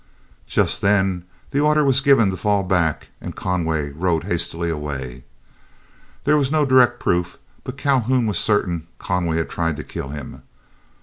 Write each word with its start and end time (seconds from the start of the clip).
Just 0.47 0.81
then 0.81 1.25
the 1.51 1.59
order 1.59 1.83
was 1.83 2.01
given 2.01 2.31
to 2.31 2.35
fall 2.35 2.63
back, 2.63 3.09
and 3.21 3.35
Conway 3.35 3.91
rode 3.91 4.23
hastily 4.23 4.67
away. 4.71 5.23
There 6.23 6.37
was 6.37 6.51
no 6.51 6.65
direct 6.65 6.99
proof, 6.99 7.37
but 7.63 7.77
Calhoun 7.77 8.25
was 8.25 8.39
certain 8.39 8.87
Conway 8.97 9.37
had 9.37 9.49
tried 9.51 9.77
to 9.77 9.83
kill 9.83 10.09
him. 10.09 10.41